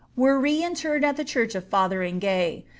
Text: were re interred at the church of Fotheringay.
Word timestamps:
were 0.15 0.39
re 0.39 0.63
interred 0.63 1.03
at 1.03 1.15
the 1.15 1.23
church 1.23 1.53
of 1.53 1.69
Fotheringay. 1.69 2.65